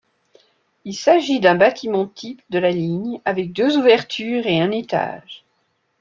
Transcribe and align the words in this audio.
Il 0.83 0.95
s'agit 0.95 1.39
d'un 1.39 1.53
bâtiment 1.53 2.07
type 2.07 2.41
de 2.49 2.57
la 2.57 2.71
ligne 2.71 3.21
avec 3.23 3.51
deux 3.53 3.77
ouvertures 3.77 4.47
et 4.47 4.59
un 4.59 4.71
étage. 4.71 5.43